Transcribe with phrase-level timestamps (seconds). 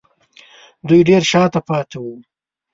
[0.87, 2.15] دوی ډېر شا ته پاتې وو